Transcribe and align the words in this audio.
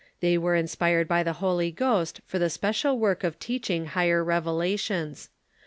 They 0.19 0.35
were 0.35 0.55
inspired 0.55 1.07
by 1.07 1.21
the 1.21 1.33
Holy 1.45 1.69
Ghost 1.71 2.21
for 2.25 2.39
the 2.39 2.49
special 2.49 2.97
work 2.97 3.23
of 3.23 3.37
teaching 3.37 3.85
higher 3.85 4.23
revelations. 4.23 5.29